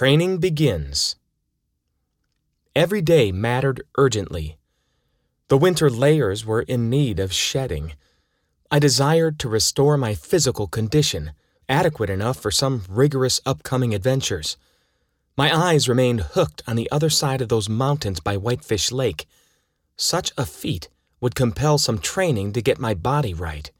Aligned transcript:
Training 0.00 0.38
begins. 0.38 1.16
Every 2.74 3.02
day 3.02 3.32
mattered 3.32 3.82
urgently. 3.98 4.56
The 5.48 5.58
winter 5.58 5.90
layers 5.90 6.46
were 6.46 6.62
in 6.62 6.88
need 6.88 7.20
of 7.20 7.34
shedding. 7.34 7.92
I 8.70 8.78
desired 8.78 9.38
to 9.40 9.50
restore 9.50 9.98
my 9.98 10.14
physical 10.14 10.68
condition, 10.68 11.32
adequate 11.68 12.08
enough 12.08 12.38
for 12.38 12.50
some 12.50 12.84
rigorous 12.88 13.42
upcoming 13.44 13.92
adventures. 13.94 14.56
My 15.36 15.54
eyes 15.54 15.86
remained 15.86 16.22
hooked 16.32 16.62
on 16.66 16.76
the 16.76 16.90
other 16.90 17.10
side 17.10 17.42
of 17.42 17.50
those 17.50 17.68
mountains 17.68 18.20
by 18.20 18.38
Whitefish 18.38 18.90
Lake. 18.90 19.26
Such 19.98 20.32
a 20.38 20.46
feat 20.46 20.88
would 21.20 21.34
compel 21.34 21.76
some 21.76 21.98
training 21.98 22.54
to 22.54 22.62
get 22.62 22.78
my 22.78 22.94
body 22.94 23.34
right. 23.34 23.70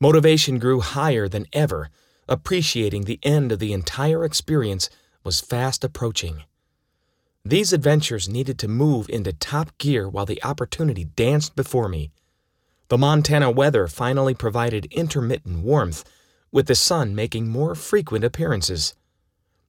Motivation 0.00 0.58
grew 0.58 0.80
higher 0.80 1.28
than 1.28 1.46
ever, 1.52 1.90
appreciating 2.28 3.04
the 3.04 3.20
end 3.22 3.52
of 3.52 3.60
the 3.60 3.72
entire 3.72 4.24
experience 4.24 4.90
was 5.24 5.40
fast 5.40 5.82
approaching. 5.82 6.44
These 7.44 7.72
adventures 7.72 8.28
needed 8.28 8.58
to 8.60 8.68
move 8.68 9.08
into 9.08 9.32
top 9.32 9.76
gear 9.78 10.08
while 10.08 10.26
the 10.26 10.42
opportunity 10.42 11.04
danced 11.04 11.56
before 11.56 11.88
me. 11.88 12.10
The 12.88 12.98
Montana 12.98 13.50
weather 13.50 13.88
finally 13.88 14.34
provided 14.34 14.86
intermittent 14.86 15.64
warmth, 15.64 16.04
with 16.52 16.66
the 16.66 16.74
sun 16.74 17.14
making 17.14 17.48
more 17.48 17.74
frequent 17.74 18.24
appearances. 18.24 18.94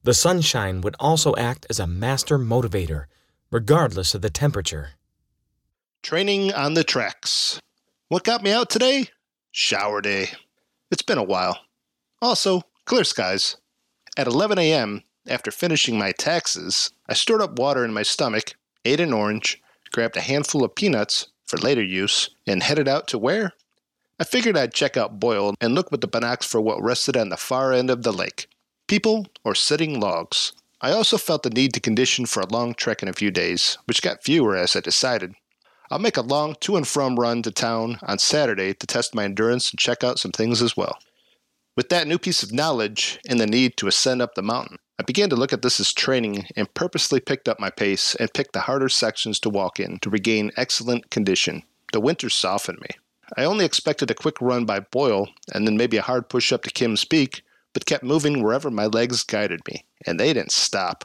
The 0.03 0.13
sunshine 0.13 0.81
would 0.81 0.95
also 0.99 1.35
act 1.35 1.65
as 1.69 1.79
a 1.79 1.87
master 1.87 2.37
motivator, 2.37 3.05
regardless 3.49 4.13
of 4.13 4.21
the 4.21 4.29
temperature. 4.29 4.91
Training 6.03 6.53
on 6.53 6.75
the 6.75 6.83
tracks. 6.83 7.59
What 8.09 8.23
got 8.23 8.43
me 8.43 8.51
out 8.51 8.69
today? 8.69 9.09
Shower 9.51 10.01
day. 10.01 10.29
It's 10.91 11.01
been 11.01 11.17
a 11.17 11.23
while. 11.23 11.59
Also, 12.21 12.61
clear 12.85 13.03
skies. 13.03 13.57
At 14.15 14.27
11 14.27 14.59
a.m., 14.59 15.01
after 15.27 15.51
finishing 15.51 15.97
my 15.97 16.11
taxes, 16.11 16.91
I 17.07 17.13
stored 17.13 17.41
up 17.41 17.57
water 17.59 17.83
in 17.83 17.93
my 17.93 18.03
stomach, 18.03 18.55
ate 18.83 18.99
an 18.99 19.13
orange, 19.13 19.61
grabbed 19.91 20.17
a 20.17 20.21
handful 20.21 20.63
of 20.63 20.75
peanuts 20.75 21.27
for 21.45 21.57
later 21.57 21.83
use, 21.83 22.29
and 22.47 22.63
headed 22.63 22.87
out 22.87 23.07
to 23.09 23.17
where? 23.17 23.53
I 24.19 24.23
figured 24.23 24.57
I'd 24.57 24.73
check 24.73 24.97
out 24.97 25.19
Boyle 25.19 25.55
and 25.59 25.75
look 25.75 25.91
with 25.91 26.01
the 26.01 26.07
binocs 26.07 26.45
for 26.45 26.61
what 26.61 26.81
rested 26.81 27.17
on 27.17 27.29
the 27.29 27.37
far 27.37 27.73
end 27.73 27.89
of 27.89 28.03
the 28.03 28.13
lake 28.13 28.47
people 28.87 29.25
or 29.43 29.55
sitting 29.55 29.99
logs. 29.99 30.53
I 30.81 30.91
also 30.91 31.17
felt 31.17 31.43
the 31.43 31.49
need 31.49 31.73
to 31.73 31.79
condition 31.79 32.25
for 32.25 32.41
a 32.41 32.47
long 32.47 32.73
trek 32.73 33.01
in 33.01 33.09
a 33.09 33.13
few 33.13 33.31
days, 33.31 33.77
which 33.85 34.01
got 34.01 34.23
fewer 34.23 34.55
as 34.55 34.75
I 34.75 34.81
decided. 34.81 35.33
I'll 35.89 35.99
make 35.99 36.17
a 36.17 36.21
long 36.21 36.55
to 36.61 36.75
and 36.75 36.87
from 36.87 37.15
run 37.19 37.41
to 37.43 37.51
town 37.51 37.99
on 38.03 38.19
Saturday 38.19 38.73
to 38.73 38.87
test 38.87 39.15
my 39.15 39.23
endurance 39.23 39.71
and 39.71 39.79
check 39.79 40.03
out 40.03 40.19
some 40.19 40.31
things 40.31 40.61
as 40.61 40.75
well. 40.75 40.97
With 41.75 41.89
that 41.89 42.07
new 42.07 42.17
piece 42.17 42.43
of 42.43 42.53
knowledge 42.53 43.19
and 43.27 43.39
the 43.39 43.47
need 43.47 43.77
to 43.77 43.87
ascend 43.87 44.21
up 44.21 44.35
the 44.35 44.41
mountain, 44.41 44.77
I 44.97 45.03
began 45.03 45.29
to 45.29 45.35
look 45.35 45.51
at 45.51 45.61
this 45.61 45.79
as 45.79 45.91
training 45.91 46.47
and 46.55 46.73
purposely 46.73 47.19
picked 47.19 47.49
up 47.49 47.59
my 47.59 47.69
pace 47.69 48.15
and 48.15 48.33
picked 48.33 48.53
the 48.53 48.61
harder 48.61 48.89
sections 48.89 49.39
to 49.41 49.49
walk 49.49 49.79
in 49.79 49.99
to 49.99 50.09
regain 50.09 50.51
excellent 50.55 51.09
condition. 51.09 51.63
The 51.91 51.99
winter 51.99 52.29
softened 52.29 52.79
me. 52.79 52.87
I 53.35 53.43
only 53.43 53.65
expected 53.65 54.09
a 54.09 54.15
quick 54.15 54.39
run 54.39 54.65
by 54.65 54.79
Boyle 54.79 55.29
and 55.53 55.67
then 55.67 55.77
maybe 55.77 55.97
a 55.97 56.01
hard 56.01 56.29
push 56.29 56.53
up 56.53 56.63
to 56.63 56.69
Kim's 56.69 57.03
Peak, 57.03 57.41
but 57.73 57.85
kept 57.85 58.03
moving 58.03 58.41
wherever 58.41 58.71
my 58.71 58.85
legs 58.85 59.23
guided 59.23 59.61
me, 59.67 59.83
and 60.05 60.17
they 60.17 60.31
didn't 60.31 60.51
stop. 60.51 61.03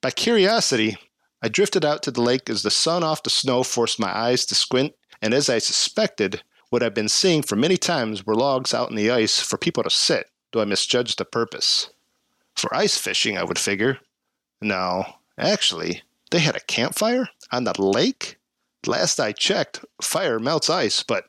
By 0.00 0.10
curiosity, 0.10 0.96
I 1.42 1.48
drifted 1.48 1.84
out 1.84 2.02
to 2.04 2.10
the 2.10 2.22
lake 2.22 2.48
as 2.48 2.62
the 2.62 2.70
sun 2.70 3.02
off 3.02 3.22
the 3.22 3.30
snow 3.30 3.62
forced 3.62 4.00
my 4.00 4.16
eyes 4.16 4.46
to 4.46 4.54
squint, 4.54 4.94
and 5.20 5.34
as 5.34 5.50
I 5.50 5.58
suspected, 5.58 6.42
what 6.70 6.82
I've 6.82 6.94
been 6.94 7.08
seeing 7.08 7.42
for 7.42 7.56
many 7.56 7.76
times 7.76 8.24
were 8.24 8.34
logs 8.34 8.72
out 8.72 8.88
in 8.90 8.96
the 8.96 9.10
ice 9.10 9.40
for 9.40 9.58
people 9.58 9.82
to 9.82 9.90
sit, 9.90 10.30
though 10.52 10.60
I 10.60 10.64
misjudged 10.64 11.18
the 11.18 11.24
purpose. 11.24 11.90
For 12.58 12.74
ice 12.74 12.98
fishing, 12.98 13.38
I 13.38 13.44
would 13.44 13.58
figure. 13.58 14.00
No, 14.60 15.04
actually, 15.38 16.02
they 16.32 16.40
had 16.40 16.56
a 16.56 16.60
campfire 16.60 17.28
on 17.52 17.62
the 17.62 17.80
lake? 17.80 18.36
Last 18.84 19.20
I 19.20 19.30
checked, 19.30 19.84
fire 20.02 20.40
melts 20.40 20.68
ice, 20.68 21.04
but 21.04 21.26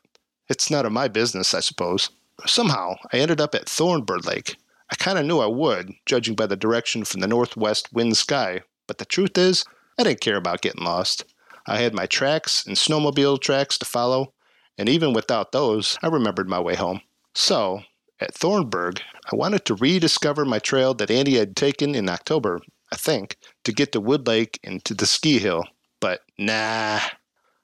it's 0.49 0.71
none 0.71 0.87
of 0.87 0.91
my 0.91 1.07
business, 1.07 1.53
I 1.53 1.59
suppose. 1.59 2.09
Somehow, 2.47 2.95
I 3.13 3.17
ended 3.17 3.39
up 3.39 3.53
at 3.53 3.67
Thornbird 3.67 4.25
Lake. 4.25 4.57
I 4.91 4.95
kind 4.95 5.19
of 5.19 5.25
knew 5.25 5.37
I 5.37 5.45
would, 5.45 5.93
judging 6.07 6.33
by 6.33 6.47
the 6.47 6.55
direction 6.55 7.05
from 7.05 7.21
the 7.21 7.27
northwest 7.27 7.93
wind 7.93 8.17
sky, 8.17 8.61
but 8.87 8.97
the 8.97 9.05
truth 9.05 9.37
is, 9.37 9.63
I 9.99 10.03
didn't 10.03 10.21
care 10.21 10.37
about 10.37 10.61
getting 10.61 10.83
lost. 10.83 11.25
I 11.67 11.77
had 11.77 11.93
my 11.93 12.07
tracks 12.07 12.65
and 12.65 12.75
snowmobile 12.75 13.39
tracks 13.39 13.77
to 13.77 13.85
follow, 13.85 14.33
and 14.79 14.89
even 14.89 15.13
without 15.13 15.51
those, 15.51 15.99
I 16.01 16.07
remembered 16.07 16.49
my 16.49 16.59
way 16.59 16.73
home. 16.73 17.01
So, 17.35 17.83
at 18.19 18.33
Thornburg, 18.33 19.01
I 19.31 19.35
wanted 19.35 19.65
to 19.65 19.75
rediscover 19.75 20.45
my 20.45 20.59
trail 20.59 20.93
that 20.95 21.11
Andy 21.11 21.35
had 21.35 21.55
taken 21.55 21.95
in 21.95 22.09
October, 22.09 22.61
I 22.91 22.95
think, 22.95 23.37
to 23.63 23.71
get 23.71 23.91
to 23.93 24.01
Wood 24.01 24.27
Lake 24.27 24.59
and 24.63 24.83
to 24.85 24.93
the 24.93 25.05
ski 25.05 25.39
hill. 25.39 25.65
But 25.99 26.21
nah. 26.37 26.99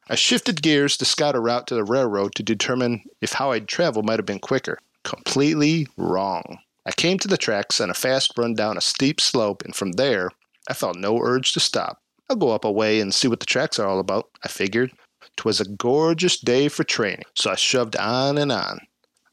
I 0.08 0.16
shifted 0.16 0.62
gears 0.62 0.98
to 0.98 1.06
scout 1.06 1.36
a 1.36 1.40
route 1.40 1.68
to 1.68 1.76
the 1.76 1.84
railroad 1.84 2.36
to 2.36 2.44
determine 2.44 3.04
if 3.22 3.34
how 3.34 3.52
I'd 3.52 3.68
travel 3.68 4.04
might 4.04 4.20
have 4.20 4.26
been 4.26 4.40
quicker. 4.40 4.78
Completely 5.04 5.88
wrong. 5.98 6.60
I 6.86 6.92
came 6.92 7.18
to 7.20 7.28
the 7.28 7.38
tracks 7.38 7.82
on 7.82 7.90
a 7.90 7.96
fast 7.96 8.38
run 8.38 8.54
down 8.54 8.78
a 8.78 8.82
steep 8.82 9.20
slope, 9.20 9.64
and 9.64 9.76
from 9.76 9.94
there, 9.94 10.30
I 10.70 10.74
felt 10.74 10.98
no 10.98 11.20
urge 11.20 11.54
to 11.54 11.60
stop. 11.60 12.02
I'll 12.30 12.36
go 12.36 12.52
up 12.52 12.66
a 12.66 12.72
way 12.72 13.00
and 13.00 13.14
see 13.14 13.28
what 13.28 13.40
the 13.40 13.46
tracks 13.46 13.80
are 13.80 13.88
all 13.88 14.00
about, 14.00 14.30
I 14.44 14.48
figured. 14.48 14.92
'Twas 15.36 15.60
a 15.60 15.66
gorgeous 15.66 16.38
day 16.38 16.70
for 16.70 16.84
training, 16.84 17.26
so 17.34 17.52
I 17.52 17.56
shoved 17.56 17.96
on 17.96 18.38
and 18.38 18.52
on. 18.52 18.80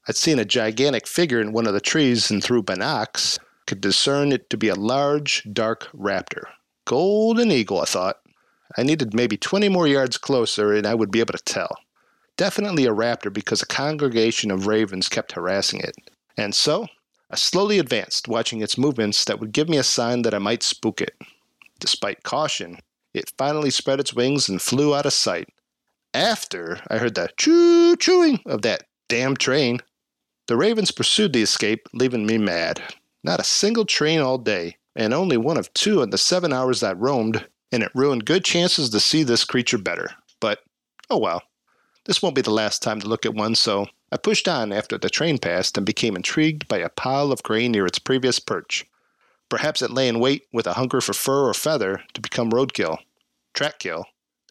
I'd 0.08 0.16
seen 0.16 0.40
a 0.40 0.44
gigantic 0.44 1.06
figure 1.06 1.40
in 1.40 1.52
one 1.52 1.66
of 1.66 1.74
the 1.74 1.80
trees 1.80 2.30
and 2.30 2.42
through 2.42 2.64
binocs 2.64 3.38
could 3.66 3.80
discern 3.80 4.32
it 4.32 4.50
to 4.50 4.56
be 4.56 4.68
a 4.68 4.74
large, 4.74 5.46
dark 5.52 5.88
raptor. 5.94 6.46
Golden 6.84 7.52
eagle, 7.52 7.80
I 7.80 7.84
thought. 7.84 8.20
I 8.76 8.82
needed 8.82 9.14
maybe 9.14 9.36
20 9.36 9.68
more 9.68 9.86
yards 9.86 10.18
closer 10.18 10.72
and 10.72 10.86
I 10.86 10.94
would 10.94 11.12
be 11.12 11.20
able 11.20 11.34
to 11.34 11.44
tell. 11.44 11.76
Definitely 12.36 12.84
a 12.86 12.92
raptor 12.92 13.32
because 13.32 13.62
a 13.62 13.66
congregation 13.66 14.50
of 14.50 14.66
ravens 14.66 15.08
kept 15.08 15.32
harassing 15.32 15.78
it. 15.80 15.94
And 16.36 16.52
so, 16.52 16.88
I 17.30 17.36
slowly 17.36 17.78
advanced, 17.78 18.26
watching 18.26 18.60
its 18.60 18.76
movements 18.76 19.24
that 19.26 19.38
would 19.38 19.52
give 19.52 19.69
me 19.69 19.76
a 19.76 19.84
sign 19.84 20.22
that 20.22 20.34
I 20.34 20.38
might 20.38 20.64
spook 20.64 21.00
it. 21.00 21.14
Despite 21.78 22.24
caution, 22.24 22.78
it 23.14 23.32
finally 23.38 23.70
spread 23.70 24.00
its 24.00 24.14
wings 24.14 24.48
and 24.48 24.60
flew 24.60 24.96
out 24.96 25.06
of 25.06 25.12
sight. 25.12 25.48
After 26.12 26.80
I 26.88 26.98
heard 26.98 27.14
the 27.14 27.30
choo 27.36 27.96
chooing 27.96 28.40
of 28.46 28.62
that 28.62 28.84
damn 29.08 29.36
train, 29.36 29.80
the 30.48 30.56
Ravens 30.56 30.91
pursued 30.91 31.32
the 31.32 31.42
escape, 31.42 31.88
leaving 31.92 32.26
me 32.26 32.36
mad. 32.36 32.82
Not 33.22 33.41
a 33.41 33.44
single 33.44 33.84
train 33.84 34.20
all 34.20 34.38
day, 34.38 34.76
and 34.97 35.14
only 35.14 35.36
one 35.36 35.56
of 35.56 35.72
two 35.72 36.03
in 36.03 36.10
the 36.10 36.19
seven 36.19 36.53
hours 36.53 36.80
that 36.80 36.98
roamed, 36.98 37.47
and 37.70 37.82
it 37.82 37.92
ruined 37.94 38.25
good 38.25 38.44
chances 38.44 38.91
to 38.91 39.00
see 39.00 39.22
this 39.22 39.44
creature 39.44 39.78
better. 39.78 40.10
But, 40.41 40.60
oh 41.08 41.19
well. 41.19 41.42
This 42.04 42.20
won't 42.20 42.34
be 42.34 42.42
the 42.42 42.50
last 42.50 42.82
time 42.82 43.00
to 43.00 43.08
look 43.08 43.25
at 43.25 43.34
one, 43.34 43.54
so 43.54 43.86
I 44.10 44.16
pushed 44.16 44.48
on 44.48 44.72
after 44.72 44.98
the 44.98 45.08
train 45.08 45.38
passed 45.38 45.76
and 45.76 45.86
became 45.86 46.16
intrigued 46.16 46.66
by 46.66 46.78
a 46.78 46.88
pile 46.88 47.31
of 47.31 47.44
grain 47.44 47.70
near 47.70 47.86
its 47.86 48.00
previous 48.00 48.41
perch. 48.41 48.84
Perhaps 49.48 49.82
it 49.82 49.92
lay 49.92 50.08
in 50.08 50.19
wait 50.19 50.47
with 50.52 50.66
a 50.66 50.72
hunger 50.72 51.00
for 51.00 51.12
fur 51.12 51.48
or 51.48 51.54
feather 51.54 52.02
to 52.14 52.20
become 52.20 52.50
roadkill, 52.50 52.98
track 53.54 53.78
kill, 53.78 54.06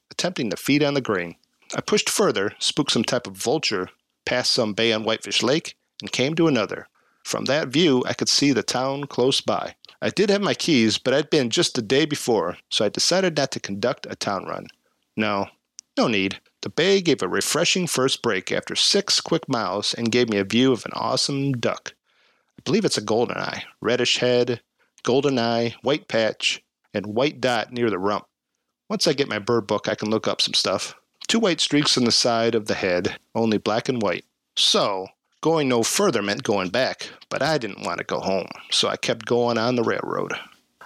attempting 0.09 0.49
to 0.49 0.55
feed 0.55 0.81
on 0.81 0.93
the 0.93 1.01
grain. 1.01 1.35
I 1.75 1.81
pushed 1.81 2.09
further, 2.09 2.53
spooked 2.59 2.91
some 2.91 3.03
type 3.03 3.27
of 3.27 3.35
vulture, 3.35 3.89
passed 4.25 4.53
some 4.53 4.73
bay 4.73 4.93
on 4.93 5.03
Whitefish 5.03 5.43
Lake, 5.43 5.75
and 6.01 6.11
came 6.11 6.35
to 6.35 6.47
another. 6.47 6.87
From 7.23 7.45
that 7.45 7.67
view, 7.67 8.03
I 8.07 8.13
could 8.13 8.29
see 8.29 8.51
the 8.51 8.63
town 8.63 9.05
close 9.05 9.41
by. 9.41 9.75
I 10.01 10.09
did 10.09 10.29
have 10.29 10.41
my 10.41 10.53
keys, 10.53 10.97
but 10.97 11.13
I'd 11.13 11.29
been 11.29 11.49
just 11.49 11.75
the 11.75 11.81
day 11.81 12.05
before, 12.05 12.57
so 12.69 12.83
I 12.83 12.89
decided 12.89 13.37
not 13.37 13.51
to 13.51 13.59
conduct 13.59 14.07
a 14.09 14.15
town 14.15 14.45
run. 14.45 14.67
No, 15.15 15.47
no 15.97 16.07
need. 16.07 16.39
The 16.61 16.69
bay 16.69 17.01
gave 17.01 17.21
a 17.21 17.27
refreshing 17.27 17.87
first 17.87 18.21
break 18.21 18.51
after 18.51 18.75
six 18.75 19.21
quick 19.21 19.47
miles 19.47 19.93
and 19.93 20.11
gave 20.11 20.29
me 20.29 20.37
a 20.37 20.43
view 20.43 20.71
of 20.71 20.85
an 20.85 20.91
awesome 20.93 21.53
duck. 21.53 21.93
I 22.57 22.61
believe 22.63 22.85
it's 22.85 22.97
a 22.97 23.01
golden 23.01 23.37
eye, 23.37 23.63
reddish 23.81 24.17
head, 24.17 24.61
golden 25.03 25.37
eye, 25.37 25.75
white 25.81 26.07
patch, 26.07 26.63
and 26.93 27.07
white 27.07 27.41
dot 27.41 27.71
near 27.71 27.89
the 27.89 27.99
rump. 27.99 28.25
Once 28.89 29.07
I 29.07 29.13
get 29.13 29.29
my 29.29 29.39
bird 29.39 29.67
book, 29.67 29.87
I 29.87 29.95
can 29.95 30.09
look 30.09 30.27
up 30.27 30.41
some 30.41 30.53
stuff. 30.53 30.95
Two 31.27 31.39
white 31.39 31.61
streaks 31.61 31.97
on 31.97 32.03
the 32.03 32.11
side 32.11 32.55
of 32.55 32.65
the 32.67 32.73
head, 32.73 33.17
only 33.33 33.57
black 33.57 33.87
and 33.87 34.01
white. 34.01 34.25
So, 34.55 35.07
Going 35.41 35.67
no 35.67 35.81
further 35.81 36.21
meant 36.21 36.43
going 36.43 36.69
back, 36.69 37.09
but 37.29 37.41
I 37.41 37.57
didn't 37.57 37.81
want 37.83 37.97
to 37.97 38.03
go 38.03 38.19
home, 38.19 38.47
so 38.69 38.87
I 38.87 38.95
kept 38.95 39.25
going 39.25 39.57
on 39.57 39.75
the 39.75 39.81
railroad. 39.81 40.33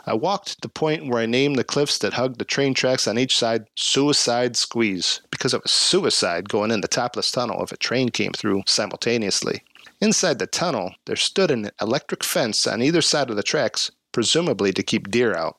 I 0.06 0.13
walked 0.13 0.48
to 0.48 0.62
the 0.62 0.69
point 0.69 1.07
where 1.10 1.22
I 1.22 1.25
named 1.25 1.57
the 1.57 1.66
cliffs 1.66 1.98
that 1.98 2.13
hugged 2.13 2.40
the 2.40 2.46
train 2.46 2.74
tracks 2.74 3.06
on 3.06 3.18
each 3.18 3.38
side 3.38 3.66
Suicide 3.75 4.56
Squeeze, 4.56 5.19
because 5.30 5.54
it 5.54 5.62
was 5.62 5.72
suicide 5.72 6.48
going 6.48 6.72
in 6.72 6.80
the 6.80 6.88
topless 6.88 7.31
tunnel 7.31 7.62
if 7.63 7.74
a 7.74 7.78
train 7.78 8.07
came 8.07 8.31
through 8.31 8.63
simultaneously. 8.66 9.62
Inside 10.00 10.40
the 10.40 10.48
tunnel, 10.48 10.94
there 11.06 11.18
stood 11.18 11.52
an 11.52 11.72
electric 11.81 12.24
fence 12.24 12.66
on 12.66 12.81
either 12.81 13.02
side 13.02 13.30
of 13.30 13.36
the 13.36 13.44
tracks, 13.44 13.92
presumably 14.13 14.72
to 14.72 14.84
keep 14.84 15.12
deer 15.12 15.36
out. 15.36 15.57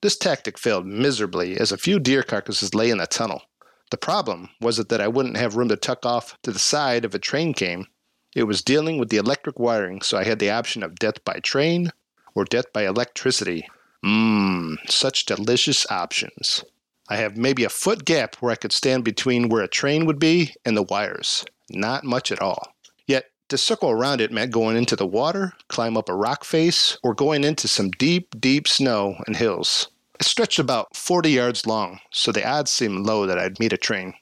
This 0.00 0.16
tactic 0.16 0.56
failed 0.56 0.86
miserably, 0.86 1.58
as 1.58 1.70
a 1.70 1.76
few 1.76 1.98
deer 1.98 2.22
carcasses 2.22 2.74
lay 2.74 2.88
in 2.88 2.96
the 2.96 3.06
tunnel. 3.06 3.42
The 3.90 3.98
problem 3.98 4.48
was 4.58 4.78
that 4.78 5.00
I 5.02 5.08
wouldn't 5.08 5.36
have 5.36 5.56
room 5.56 5.68
to 5.68 5.76
tuck 5.76 6.06
off 6.06 6.38
to 6.44 6.50
the 6.50 6.58
side 6.58 7.04
if 7.04 7.12
a 7.12 7.18
train 7.18 7.52
came, 7.52 7.88
it 8.38 8.46
was 8.46 8.62
dealing 8.62 8.98
with 8.98 9.08
the 9.08 9.16
electric 9.16 9.58
wiring, 9.58 10.00
so 10.00 10.16
I 10.16 10.22
had 10.22 10.38
the 10.38 10.50
option 10.50 10.84
of 10.84 10.94
death 10.94 11.24
by 11.24 11.40
train 11.40 11.90
or 12.36 12.44
death 12.44 12.72
by 12.72 12.86
electricity. 12.86 13.68
Mmm, 14.04 14.76
such 14.88 15.26
delicious 15.26 15.84
options. 15.90 16.62
I 17.08 17.16
have 17.16 17.36
maybe 17.36 17.64
a 17.64 17.68
foot 17.68 18.04
gap 18.04 18.36
where 18.36 18.52
I 18.52 18.54
could 18.54 18.70
stand 18.70 19.02
between 19.02 19.48
where 19.48 19.64
a 19.64 19.68
train 19.68 20.06
would 20.06 20.20
be 20.20 20.54
and 20.64 20.76
the 20.76 20.84
wires. 20.84 21.44
Not 21.68 22.04
much 22.04 22.30
at 22.30 22.40
all. 22.40 22.76
Yet, 23.08 23.24
to 23.48 23.58
circle 23.58 23.90
around 23.90 24.20
it 24.20 24.30
meant 24.30 24.52
going 24.52 24.76
into 24.76 24.94
the 24.94 25.04
water, 25.06 25.54
climb 25.66 25.96
up 25.96 26.08
a 26.08 26.14
rock 26.14 26.44
face, 26.44 26.96
or 27.02 27.14
going 27.14 27.42
into 27.42 27.66
some 27.66 27.90
deep, 27.90 28.40
deep 28.40 28.68
snow 28.68 29.16
and 29.26 29.34
hills. 29.34 29.88
It 30.20 30.26
stretched 30.26 30.60
about 30.60 30.94
40 30.94 31.28
yards 31.28 31.66
long, 31.66 31.98
so 32.12 32.30
the 32.30 32.46
odds 32.46 32.70
seemed 32.70 33.04
low 33.04 33.26
that 33.26 33.38
I'd 33.38 33.58
meet 33.58 33.72
a 33.72 33.76
train. 33.76 34.14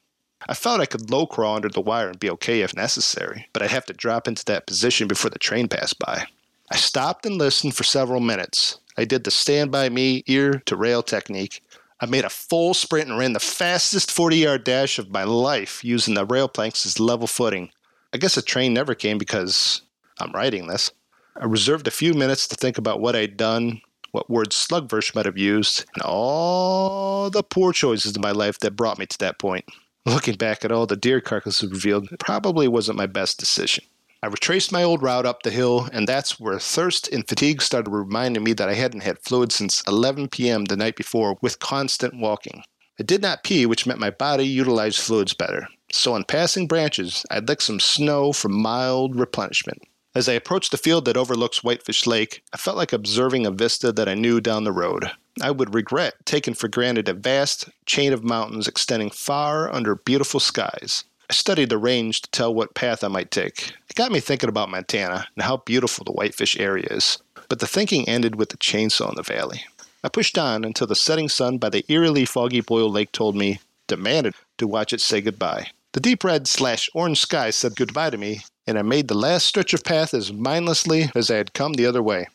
I 0.48 0.54
felt 0.54 0.80
I 0.80 0.86
could 0.86 1.10
low 1.10 1.26
crawl 1.26 1.56
under 1.56 1.68
the 1.68 1.80
wire 1.80 2.08
and 2.08 2.20
be 2.20 2.30
okay 2.30 2.60
if 2.60 2.74
necessary, 2.74 3.48
but 3.52 3.62
I'd 3.62 3.70
have 3.70 3.86
to 3.86 3.92
drop 3.92 4.28
into 4.28 4.44
that 4.44 4.66
position 4.66 5.08
before 5.08 5.30
the 5.30 5.38
train 5.38 5.66
passed 5.68 5.98
by. 5.98 6.26
I 6.70 6.76
stopped 6.76 7.26
and 7.26 7.36
listened 7.36 7.74
for 7.74 7.84
several 7.84 8.20
minutes. 8.20 8.78
I 8.96 9.04
did 9.04 9.24
the 9.24 9.30
stand 9.30 9.70
by 9.70 9.88
me, 9.88 10.22
ear 10.26 10.62
to 10.66 10.76
rail 10.76 11.02
technique. 11.02 11.62
I 12.00 12.06
made 12.06 12.24
a 12.24 12.30
full 12.30 12.74
sprint 12.74 13.08
and 13.08 13.18
ran 13.18 13.32
the 13.32 13.40
fastest 13.40 14.10
40 14.10 14.36
yard 14.36 14.64
dash 14.64 14.98
of 14.98 15.10
my 15.10 15.24
life 15.24 15.82
using 15.84 16.14
the 16.14 16.24
rail 16.24 16.48
planks 16.48 16.86
as 16.86 17.00
level 17.00 17.26
footing. 17.26 17.70
I 18.12 18.18
guess 18.18 18.36
a 18.36 18.42
train 18.42 18.72
never 18.72 18.94
came 18.94 19.18
because 19.18 19.82
I'm 20.18 20.32
writing 20.32 20.66
this. 20.66 20.92
I 21.36 21.44
reserved 21.44 21.88
a 21.88 21.92
few 21.92 22.14
minutes 22.14 22.46
to 22.48 22.54
think 22.54 22.78
about 22.78 23.00
what 23.00 23.16
I'd 23.16 23.36
done, 23.36 23.80
what 24.12 24.30
words 24.30 24.56
Slugverse 24.56 25.14
might 25.14 25.26
have 25.26 25.36
used, 25.36 25.84
and 25.94 26.02
all 26.02 27.30
the 27.30 27.42
poor 27.42 27.72
choices 27.72 28.14
in 28.14 28.22
my 28.22 28.30
life 28.30 28.58
that 28.60 28.76
brought 28.76 28.98
me 28.98 29.06
to 29.06 29.18
that 29.18 29.38
point. 29.38 29.64
Looking 30.06 30.36
back 30.36 30.64
at 30.64 30.70
all 30.70 30.86
the 30.86 30.94
deer 30.94 31.20
carcasses 31.20 31.68
revealed, 31.68 32.08
probably 32.20 32.68
wasn't 32.68 32.96
my 32.96 33.06
best 33.06 33.38
decision. 33.40 33.84
I 34.22 34.28
retraced 34.28 34.70
my 34.70 34.84
old 34.84 35.02
route 35.02 35.26
up 35.26 35.42
the 35.42 35.50
hill, 35.50 35.88
and 35.92 36.06
that's 36.06 36.38
where 36.38 36.60
thirst 36.60 37.08
and 37.08 37.26
fatigue 37.26 37.60
started 37.60 37.90
reminding 37.90 38.44
me 38.44 38.52
that 38.52 38.68
I 38.68 38.74
hadn't 38.74 39.02
had 39.02 39.18
fluid 39.18 39.50
since 39.50 39.82
11 39.88 40.28
p.m. 40.28 40.66
the 40.66 40.76
night 40.76 40.94
before 40.94 41.36
with 41.42 41.58
constant 41.58 42.14
walking. 42.14 42.62
I 43.00 43.02
did 43.02 43.20
not 43.20 43.42
pee, 43.42 43.66
which 43.66 43.84
meant 43.84 43.98
my 43.98 44.10
body 44.10 44.46
utilized 44.46 45.00
fluids 45.00 45.34
better. 45.34 45.66
So, 45.90 46.14
on 46.14 46.22
passing 46.22 46.68
branches, 46.68 47.26
I 47.28 47.40
licked 47.40 47.64
some 47.64 47.80
snow 47.80 48.32
for 48.32 48.48
mild 48.48 49.18
replenishment. 49.18 49.82
As 50.16 50.30
I 50.30 50.32
approached 50.32 50.70
the 50.70 50.78
field 50.78 51.04
that 51.04 51.16
overlooks 51.18 51.62
Whitefish 51.62 52.06
Lake, 52.06 52.42
I 52.50 52.56
felt 52.56 52.78
like 52.78 52.94
observing 52.94 53.44
a 53.44 53.50
vista 53.50 53.92
that 53.92 54.08
I 54.08 54.14
knew 54.14 54.40
down 54.40 54.64
the 54.64 54.72
road. 54.72 55.10
I 55.42 55.50
would 55.50 55.74
regret 55.74 56.14
taking 56.24 56.54
for 56.54 56.68
granted 56.68 57.06
a 57.06 57.12
vast 57.12 57.68
chain 57.84 58.14
of 58.14 58.24
mountains 58.24 58.66
extending 58.66 59.10
far 59.10 59.70
under 59.70 59.94
beautiful 59.94 60.40
skies. 60.40 61.04
I 61.28 61.34
studied 61.34 61.68
the 61.68 61.76
range 61.76 62.22
to 62.22 62.30
tell 62.30 62.54
what 62.54 62.74
path 62.74 63.04
I 63.04 63.08
might 63.08 63.30
take. 63.30 63.74
It 63.90 63.94
got 63.94 64.10
me 64.10 64.20
thinking 64.20 64.48
about 64.48 64.70
Montana 64.70 65.26
and 65.36 65.42
how 65.42 65.58
beautiful 65.58 66.02
the 66.02 66.12
Whitefish 66.12 66.58
area 66.58 66.86
is. 66.90 67.18
But 67.50 67.58
the 67.58 67.66
thinking 67.66 68.08
ended 68.08 68.36
with 68.36 68.48
the 68.48 68.56
chainsaw 68.56 69.10
in 69.10 69.16
the 69.16 69.22
valley. 69.22 69.66
I 70.02 70.08
pushed 70.08 70.38
on 70.38 70.64
until 70.64 70.86
the 70.86 70.96
setting 70.96 71.28
sun 71.28 71.58
by 71.58 71.68
the 71.68 71.84
eerily 71.92 72.24
foggy 72.24 72.62
Boyle 72.62 72.90
Lake 72.90 73.12
told 73.12 73.36
me, 73.36 73.60
demanded 73.86 74.32
to 74.56 74.66
watch 74.66 74.94
it 74.94 75.02
say 75.02 75.20
goodbye. 75.20 75.72
The 75.92 76.00
deep 76.00 76.24
red 76.24 76.48
slash 76.48 76.88
orange 76.94 77.20
sky 77.20 77.50
said 77.50 77.76
goodbye 77.76 78.08
to 78.08 78.16
me, 78.16 78.40
and 78.66 78.78
I 78.78 78.82
made 78.82 79.08
the 79.08 79.14
last 79.14 79.46
stretch 79.46 79.72
of 79.74 79.84
path 79.84 80.12
as 80.14 80.32
mindlessly 80.32 81.10
as 81.14 81.30
I 81.30 81.36
had 81.36 81.54
come 81.54 81.74
the 81.74 81.86
other 81.86 82.02
way. 82.02 82.28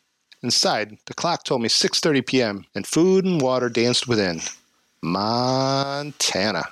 Inside, 0.43 0.97
the 1.05 1.13
clock 1.13 1.43
told 1.43 1.61
me 1.61 1.69
6:30 1.69 2.25
p.m. 2.25 2.65
and 2.73 2.87
food 2.87 3.25
and 3.25 3.41
water 3.41 3.69
danced 3.69 4.07
within. 4.07 4.41
Montana. 5.01 6.63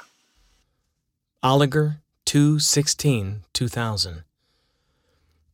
Oliger 1.44 1.98
216 2.26 3.44
2000. 3.54 4.24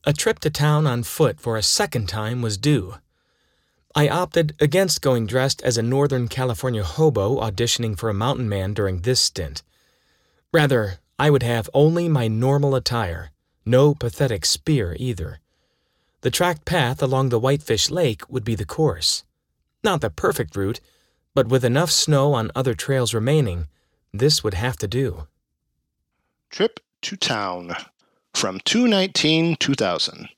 A 0.04 0.13
trip 0.13 0.40
to 0.40 0.50
town 0.50 0.86
on 0.86 1.04
foot 1.04 1.40
for 1.40 1.57
a 1.57 1.63
second 1.63 2.07
time 2.07 2.42
was 2.42 2.57
due. 2.57 2.96
I 3.96 4.10
opted 4.10 4.56
against 4.60 5.02
going 5.02 5.25
dressed 5.25 5.62
as 5.63 5.78
a 5.78 5.84
Northern 5.84 6.28
California 6.28 6.84
hobo 6.84 7.40
auditioning 7.40 7.98
for 7.98 8.10
a 8.10 8.13
mountain 8.13 8.50
man 8.50 8.74
during 8.74 9.02
this 9.02 9.19
stint. 9.19 9.63
Rather, 10.54 11.00
I 11.18 11.30
would 11.30 11.44
have 11.44 11.69
only 11.74 12.10
my 12.10 12.28
normal 12.28 12.75
attire, 12.75 13.31
no 13.66 13.94
pathetic 13.94 14.46
spear 14.46 14.96
either. 15.00 15.40
The 16.22 16.32
tracked 16.32 16.66
path 16.66 17.02
along 17.02 17.30
the 17.30 17.40
Whitefish 17.40 17.90
Lake 17.90 18.30
would 18.30 18.44
be 18.44 18.56
the 18.56 18.66
course. 18.66 19.24
Not 19.84 20.02
the 20.02 20.10
perfect 20.10 20.56
route, 20.56 20.80
but 21.34 21.48
with 21.48 21.66
enough 21.66 21.92
snow 21.92 22.34
on 22.34 22.52
other 22.56 22.74
trails 22.74 23.14
remaining, 23.14 23.68
this 24.14 24.44
would 24.44 24.54
have 24.54 24.78
to 24.78 24.88
do. 24.88 25.28
Trip 26.50 26.80
to 27.02 27.16
town 27.16 27.76
from 28.34 28.60
219 28.66 29.58
2000. 29.58 30.30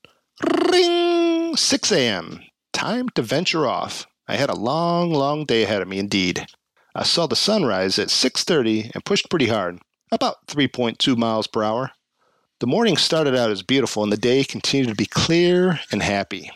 Ring! 0.71 1.55
6 1.55 1.91
a.m. 1.91 2.41
Time 2.73 3.09
to 3.09 3.21
venture 3.21 3.65
off. 3.65 4.05
I 4.27 4.35
had 4.35 4.49
a 4.49 4.55
long, 4.55 5.13
long 5.13 5.45
day 5.45 5.63
ahead 5.63 5.81
of 5.81 5.87
me 5.87 5.99
indeed. 5.99 6.45
I 6.93 7.03
saw 7.03 7.27
the 7.27 7.35
sunrise 7.35 7.97
at 7.99 8.09
6:30 8.09 8.91
and 8.93 9.05
pushed 9.05 9.29
pretty 9.29 9.47
hard, 9.47 9.79
about 10.11 10.47
3.2 10.47 11.15
miles 11.15 11.47
per 11.47 11.63
hour. 11.63 11.91
The 12.59 12.65
morning 12.65 12.97
started 12.97 13.35
out 13.35 13.51
as 13.51 13.61
beautiful 13.61 14.01
and 14.01 14.11
the 14.11 14.17
day 14.17 14.43
continued 14.43 14.89
to 14.89 14.95
be 14.95 15.05
clear 15.05 15.79
and 15.91 16.01
happy. 16.01 16.49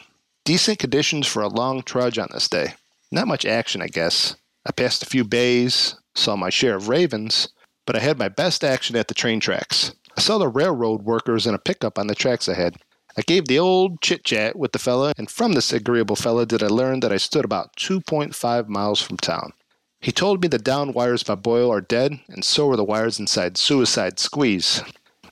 Decent 0.45 0.79
conditions 0.79 1.27
for 1.27 1.43
a 1.43 1.47
long 1.47 1.83
trudge 1.83 2.17
on 2.17 2.27
this 2.31 2.49
day. 2.49 2.73
Not 3.11 3.27
much 3.27 3.45
action, 3.45 3.83
I 3.83 3.87
guess. 3.87 4.35
I 4.65 4.71
passed 4.71 5.03
a 5.03 5.05
few 5.05 5.23
bays, 5.23 5.93
saw 6.15 6.35
my 6.35 6.49
share 6.49 6.75
of 6.75 6.87
ravens, 6.87 7.49
but 7.85 7.95
I 7.95 7.99
had 7.99 8.17
my 8.17 8.29
best 8.29 8.63
action 8.63 8.95
at 8.95 9.09
the 9.09 9.13
train 9.13 9.39
tracks. 9.39 9.93
I 10.17 10.21
saw 10.21 10.39
the 10.39 10.47
railroad 10.47 11.03
workers 11.03 11.45
in 11.45 11.53
a 11.53 11.59
pickup 11.59 11.99
on 11.99 12.07
the 12.07 12.15
tracks 12.15 12.47
ahead. 12.47 12.77
I 13.15 13.21
gave 13.21 13.45
the 13.45 13.59
old 13.59 14.01
chit 14.01 14.23
chat 14.23 14.55
with 14.55 14.71
the 14.71 14.79
fella, 14.79 15.13
and 15.19 15.29
from 15.29 15.53
this 15.53 15.71
agreeable 15.71 16.15
fella 16.15 16.47
did 16.47 16.63
I 16.63 16.67
learn 16.67 17.01
that 17.01 17.13
I 17.13 17.17
stood 17.17 17.45
about 17.45 17.75
2.5 17.75 18.67
miles 18.67 19.03
from 19.03 19.17
town. 19.17 19.53
He 19.99 20.11
told 20.11 20.41
me 20.41 20.47
the 20.47 20.57
down 20.57 20.93
wires 20.93 21.21
by 21.21 21.35
Boyle 21.35 21.71
are 21.71 21.79
dead, 21.79 22.19
and 22.27 22.43
so 22.43 22.71
are 22.71 22.75
the 22.75 22.83
wires 22.83 23.19
inside 23.19 23.55
Suicide 23.55 24.17
Squeeze. 24.17 24.81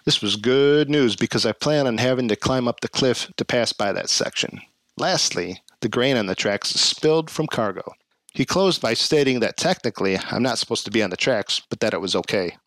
This 0.10 0.24
was 0.24 0.38
good 0.38 0.90
news 0.90 1.16
because 1.16 1.46
I 1.46 1.52
plan 1.52 1.86
on 1.86 2.00
having 2.00 2.30
to 2.30 2.36
climb 2.36 2.68
up 2.68 2.80
the 2.80 2.88
cliff 2.88 3.32
to 3.38 3.46
pass 3.46 3.74
by 3.74 3.94
that 3.94 4.10
section. 4.10 4.60
Lastly, 4.98 5.62
the 5.82 5.88
grain 5.88 6.18
on 6.18 6.26
the 6.26 6.34
tracks 6.34 6.70
spilled 6.70 7.30
from 7.30 7.46
cargo. 7.46 7.94
He 8.34 8.44
closed 8.44 8.82
by 8.82 8.96
stating 8.96 9.40
that 9.42 9.56
technically 9.56 10.18
I'm 10.18 10.42
not 10.42 10.58
supposed 10.58 10.84
to 10.86 10.92
be 10.92 11.04
on 11.04 11.12
the 11.12 11.16
tracks, 11.16 11.62
but 11.70 11.80
that 11.82 11.94
it 11.94 12.02
was 12.02 12.16
okay. 12.16 12.58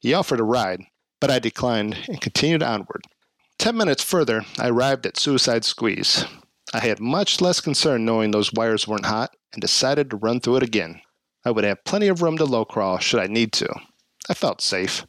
He 0.00 0.12
offered 0.12 0.38
a 0.38 0.44
ride, 0.44 0.82
but 1.18 1.30
I 1.30 1.38
declined 1.38 1.96
and 2.08 2.20
continued 2.20 2.62
onward. 2.62 3.06
Ten 3.58 3.74
minutes 3.74 4.04
further, 4.04 4.44
I 4.58 4.68
arrived 4.68 5.06
at 5.06 5.16
Suicide 5.16 5.64
Squeeze. 5.64 6.26
I 6.74 6.80
had 6.80 7.00
much 7.00 7.40
less 7.40 7.62
concern 7.62 8.04
knowing 8.04 8.32
those 8.32 8.52
wires 8.52 8.86
weren't 8.86 9.06
hot 9.06 9.34
and 9.54 9.62
decided 9.62 10.10
to 10.10 10.18
run 10.18 10.40
through 10.40 10.56
it 10.56 10.62
again. 10.62 11.00
I 11.42 11.52
would 11.52 11.64
have 11.64 11.84
plenty 11.84 12.08
of 12.08 12.20
room 12.20 12.36
to 12.36 12.44
low 12.44 12.66
crawl 12.66 12.98
should 12.98 13.20
I 13.20 13.28
need 13.28 13.54
to. 13.54 13.80
I 14.28 14.34
felt 14.34 14.60
safe. 14.60 15.06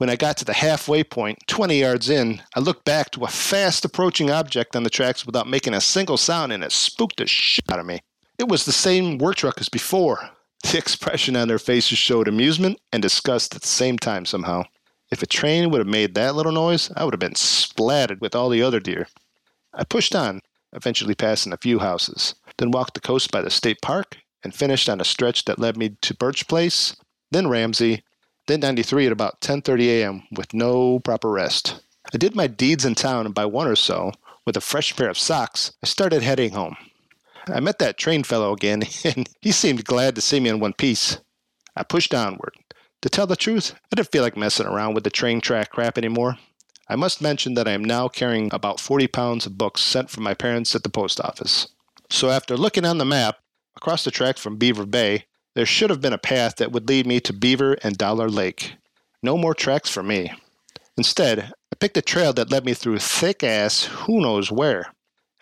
When 0.00 0.08
I 0.08 0.16
got 0.16 0.38
to 0.38 0.46
the 0.46 0.54
halfway 0.54 1.04
point, 1.04 1.40
20 1.46 1.78
yards 1.78 2.08
in, 2.08 2.40
I 2.56 2.60
looked 2.60 2.86
back 2.86 3.10
to 3.10 3.24
a 3.24 3.28
fast 3.28 3.84
approaching 3.84 4.30
object 4.30 4.74
on 4.74 4.82
the 4.82 4.88
tracks 4.88 5.26
without 5.26 5.46
making 5.46 5.74
a 5.74 5.80
single 5.82 6.16
sound, 6.16 6.54
and 6.54 6.64
it 6.64 6.72
spooked 6.72 7.18
the 7.18 7.26
shit 7.26 7.70
out 7.70 7.78
of 7.78 7.84
me. 7.84 8.00
It 8.38 8.48
was 8.48 8.64
the 8.64 8.72
same 8.72 9.18
work 9.18 9.36
truck 9.36 9.60
as 9.60 9.68
before. 9.68 10.30
The 10.62 10.78
expression 10.78 11.36
on 11.36 11.48
their 11.48 11.58
faces 11.58 11.98
showed 11.98 12.28
amusement 12.28 12.80
and 12.90 13.02
disgust 13.02 13.54
at 13.54 13.60
the 13.60 13.68
same 13.68 13.98
time 13.98 14.24
somehow. 14.24 14.62
If 15.10 15.22
a 15.22 15.26
train 15.26 15.68
would 15.68 15.80
have 15.80 15.86
made 15.86 16.14
that 16.14 16.34
little 16.34 16.50
noise, 16.50 16.90
I 16.96 17.04
would 17.04 17.12
have 17.12 17.20
been 17.20 17.34
splattered 17.34 18.22
with 18.22 18.34
all 18.34 18.48
the 18.48 18.62
other 18.62 18.80
deer. 18.80 19.06
I 19.74 19.84
pushed 19.84 20.14
on, 20.14 20.40
eventually 20.72 21.14
passing 21.14 21.52
a 21.52 21.58
few 21.58 21.78
houses, 21.78 22.34
then 22.56 22.70
walked 22.70 22.94
the 22.94 23.00
coast 23.00 23.30
by 23.30 23.42
the 23.42 23.50
state 23.50 23.82
park 23.82 24.16
and 24.42 24.54
finished 24.54 24.88
on 24.88 24.98
a 24.98 25.04
stretch 25.04 25.44
that 25.44 25.58
led 25.58 25.76
me 25.76 25.98
to 26.00 26.14
Birch 26.14 26.48
Place, 26.48 26.96
then 27.30 27.48
Ramsey, 27.48 28.02
then 28.50 28.60
93 28.60 29.06
at 29.06 29.12
about 29.12 29.40
10:30 29.40 29.86
a.m. 29.86 30.22
with 30.32 30.52
no 30.52 30.98
proper 30.98 31.30
rest. 31.30 31.82
I 32.12 32.18
did 32.18 32.34
my 32.34 32.46
deeds 32.46 32.84
in 32.84 32.94
town 32.94 33.26
and 33.26 33.34
by 33.34 33.46
one 33.46 33.68
or 33.68 33.76
so, 33.76 34.12
with 34.44 34.56
a 34.56 34.60
fresh 34.60 34.96
pair 34.96 35.08
of 35.08 35.18
socks, 35.18 35.72
I 35.82 35.86
started 35.86 36.22
heading 36.22 36.52
home. 36.52 36.76
I 37.46 37.60
met 37.60 37.78
that 37.78 37.98
train 37.98 38.22
fellow 38.24 38.52
again, 38.52 38.82
and 39.04 39.28
he 39.40 39.52
seemed 39.52 39.84
glad 39.84 40.14
to 40.14 40.20
see 40.20 40.40
me 40.40 40.50
in 40.50 40.60
one 40.60 40.72
piece. 40.72 41.18
I 41.76 41.82
pushed 41.82 42.14
onward. 42.14 42.54
To 43.02 43.08
tell 43.08 43.26
the 43.26 43.36
truth, 43.36 43.74
I 43.92 43.96
didn't 43.96 44.10
feel 44.10 44.22
like 44.22 44.36
messing 44.36 44.66
around 44.66 44.94
with 44.94 45.04
the 45.04 45.10
train 45.10 45.40
track 45.40 45.70
crap 45.70 45.96
anymore. 45.96 46.36
I 46.88 46.96
must 46.96 47.22
mention 47.22 47.54
that 47.54 47.68
I 47.68 47.72
am 47.72 47.84
now 47.84 48.08
carrying 48.08 48.52
about 48.52 48.80
40 48.80 49.06
pounds 49.06 49.46
of 49.46 49.56
books 49.56 49.80
sent 49.80 50.10
from 50.10 50.24
my 50.24 50.34
parents 50.34 50.74
at 50.74 50.82
the 50.82 50.88
post 50.88 51.20
office. 51.20 51.68
So 52.10 52.30
after 52.30 52.56
looking 52.56 52.84
on 52.84 52.98
the 52.98 53.04
map, 53.04 53.36
across 53.76 54.04
the 54.04 54.10
track 54.10 54.36
from 54.36 54.56
Beaver 54.56 54.86
Bay, 54.86 55.26
there 55.54 55.66
should 55.66 55.90
have 55.90 56.00
been 56.00 56.12
a 56.12 56.18
path 56.18 56.56
that 56.56 56.72
would 56.72 56.88
lead 56.88 57.06
me 57.06 57.20
to 57.20 57.32
Beaver 57.32 57.74
and 57.82 57.98
Dollar 57.98 58.28
Lake. 58.28 58.74
No 59.22 59.36
more 59.36 59.54
tracks 59.54 59.90
for 59.90 60.02
me. 60.02 60.32
Instead, 60.96 61.52
I 61.72 61.76
picked 61.78 61.96
a 61.96 62.02
trail 62.02 62.32
that 62.34 62.50
led 62.50 62.64
me 62.64 62.74
through 62.74 62.98
thick 62.98 63.42
ass 63.42 63.84
who 63.84 64.20
knows 64.20 64.50
where. 64.50 64.92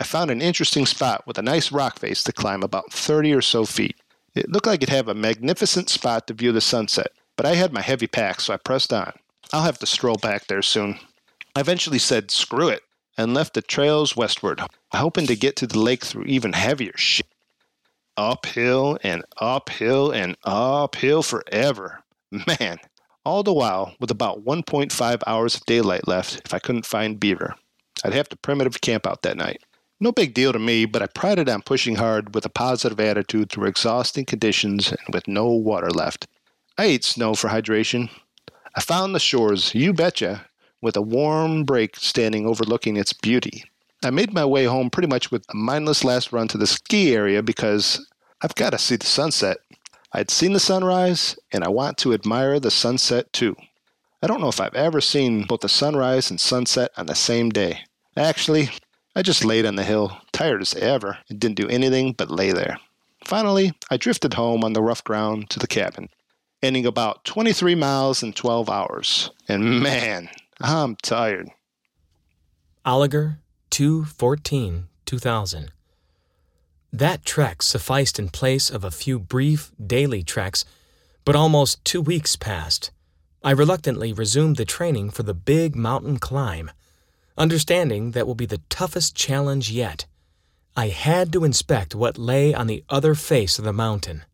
I 0.01 0.05
found 0.05 0.31
an 0.31 0.41
interesting 0.41 0.87
spot 0.87 1.27
with 1.27 1.39
a 1.39 1.43
nice 1.43 1.73
rock 1.73 1.99
face 1.99 2.23
to 2.25 2.33
climb 2.33 2.63
about 2.63 2.93
30 2.93 3.35
or 3.35 3.43
so 3.43 3.65
feet. 3.65 3.97
It 4.35 4.51
looked 4.51 4.67
like 4.67 4.83
it'd 4.83 4.95
have 4.95 5.09
a 5.09 5.15
magnificent 5.15 5.89
spot 5.89 6.27
to 6.27 6.35
view 6.35 6.53
the 6.53 6.61
sunset, 6.61 7.11
but 7.37 7.47
I 7.47 7.57
had 7.57 7.73
my 7.73 7.81
heavy 7.81 8.07
pack, 8.07 8.41
so 8.41 8.55
I 8.55 8.59
pressed 8.59 8.93
on. 8.93 9.13
I'll 9.53 9.63
have 9.63 9.79
to 9.79 9.87
stroll 9.87 10.17
back 10.17 10.47
there 10.47 10.63
soon. 10.63 11.01
I 11.57 11.61
eventually 11.61 11.99
said, 11.99 12.31
screw 12.31 12.69
it, 12.69 12.83
and 13.17 13.35
left 13.35 13.55
the 13.55 13.63
trails 13.63 14.17
westward, 14.17 14.61
hoping 14.93 15.27
to 15.27 15.35
get 15.35 15.57
to 15.57 15.67
the 15.67 15.81
lake 15.81 16.05
through 16.05 16.25
even 16.25 16.53
heavier 16.53 16.97
shit. 16.97 17.27
Uphill 18.19 18.99
and 19.03 19.23
uphill 19.39 20.11
and 20.11 20.37
uphill 20.45 21.23
forever. 21.23 22.01
Man, 22.61 22.79
all 23.25 23.43
the 23.43 23.55
while 23.55 23.95
with 24.01 24.11
about 24.11 24.45
1.5 24.45 25.23
hours 25.27 25.55
of 25.55 25.65
daylight 25.65 26.07
left 26.09 26.43
if 26.45 26.53
I 26.53 26.59
couldn't 26.59 26.85
find 26.85 27.21
beaver. 27.21 27.55
I'd 28.05 28.13
have 28.13 28.29
to 28.31 28.37
primitive 28.37 28.81
camp 28.81 29.07
out 29.07 29.23
that 29.23 29.37
night. 29.37 29.63
No 30.01 30.13
big 30.13 30.35
deal 30.35 30.53
to 30.53 30.59
me, 30.59 30.85
but 30.85 31.03
I 31.03 31.07
prided 31.07 31.49
on 31.49 31.63
pushing 31.63 31.97
hard 31.97 32.35
with 32.35 32.45
a 32.45 32.51
positive 32.51 33.01
attitude 33.01 33.51
through 33.51 33.69
exhausting 33.69 34.25
conditions 34.25 34.91
and 34.93 35.15
with 35.15 35.27
no 35.27 35.49
water 35.51 35.91
left. 35.91 36.27
I 36.77 36.85
ate 36.85 37.05
snow 37.05 37.35
for 37.35 37.49
hydration. 37.49 38.11
I 38.77 38.81
found 38.81 39.15
the 39.15 39.21
shores, 39.21 39.75
you 39.75 39.93
betcha, 39.93 40.47
with 40.81 40.97
a 40.97 41.03
warm 41.03 41.65
break 41.65 41.97
standing 41.97 42.47
overlooking 42.47 42.97
its 42.97 43.13
beauty. 43.13 43.65
I 44.05 44.11
made 44.11 44.33
my 44.33 44.45
way 44.45 44.65
home 44.65 44.91
pretty 44.91 45.09
much 45.09 45.31
with 45.31 45.45
a 45.51 45.57
mindless 45.57 46.05
last 46.05 46.33
run 46.33 46.49
to 46.49 46.59
the 46.59 46.67
ski 46.67 47.15
area 47.15 47.43
because 47.43 48.07
I've 48.43 48.55
got 48.55 48.71
to 48.71 48.79
see 48.79 48.97
the 48.97 49.07
sunset. 49.07 49.59
I'd 50.13 50.31
seen 50.31 50.53
the 50.53 50.61
sunrise, 50.61 51.37
and 51.53 51.65
I 51.65 51.69
want 51.69 51.99
to 51.99 52.15
admire 52.15 52.61
the 52.61 52.71
sunset 52.71 53.33
too. 53.33 53.57
I 54.23 54.27
don't 54.27 54.41
know 54.41 54.49
if 54.49 54.61
I've 54.61 54.75
ever 54.75 55.01
seen 55.01 55.45
both 55.45 55.61
the 55.61 55.69
sunrise 55.69 56.31
and 56.31 56.41
sunset 56.41 56.93
on 56.97 57.07
the 57.07 57.15
same 57.15 57.51
day. 57.51 57.81
Actually, 58.17 58.71
I 59.15 59.23
just 59.23 59.45
laid 59.45 59.67
on 59.67 59.77
the 59.77 59.85
hill, 59.85 60.17
tired 60.33 60.63
as 60.63 60.75
ever, 60.75 61.19
and 61.29 61.39
didn't 61.39 61.57
do 61.57 61.69
anything 61.69 62.13
but 62.13 62.31
lay 62.31 62.53
there. 62.53 62.79
Finally, 63.25 63.73
I 63.91 63.97
drifted 63.97 64.35
home 64.35 64.65
on 64.65 64.73
the 64.73 64.83
rough 64.83 65.05
ground 65.05 65.51
to 65.51 65.59
the 65.59 65.67
cabin, 65.67 66.09
ending 66.63 66.87
about 66.87 67.25
23 67.25 67.75
miles 67.75 68.23
in 68.23 68.33
12 68.33 68.71
hours. 68.71 69.31
And 69.49 69.83
man, 69.83 70.31
I'm 70.61 70.97
tired. 70.97 71.51
Oliger, 72.87 73.39
214 73.71 74.89
2000. 75.05 75.73
That 76.93 77.25
trek 77.25 77.63
sufficed 77.63 78.19
in 78.19 78.29
place 78.29 78.71
of 78.71 78.85
a 78.85 78.91
few 78.91 79.19
brief 79.19 79.73
daily 79.85 80.23
treks, 80.23 80.65
but 81.25 81.37
almost 81.37 81.85
two 81.85 82.01
weeks 82.01 82.37
passed. 82.37 82.91
I 83.43 83.51
reluctantly 83.53 84.13
resumed 84.13 84.57
the 84.57 84.65
training 84.65 85.11
for 85.11 85.23
the 85.23 85.35
big 85.35 85.77
mountain 85.77 86.19
climb 86.19 86.71
understanding 87.39 88.11
that 88.11 88.27
will 88.27 88.35
be 88.35 88.47
the 88.47 88.61
toughest 88.69 89.15
challenge 89.15 89.71
yet. 89.71 90.07
I 90.77 90.89
had 90.89 91.33
to 91.33 91.45
inspect 91.45 91.95
what 91.95 92.19
lay 92.19 92.53
on 92.53 92.67
the 92.67 92.85
other 92.89 93.15
face 93.15 93.59
of 93.59 93.65
the 93.65 93.73
mountain. 93.73 94.25